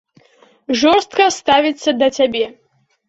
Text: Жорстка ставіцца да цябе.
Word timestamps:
Жорстка 0.83 1.27
ставіцца 1.37 1.95
да 2.01 2.07
цябе. 2.21 2.45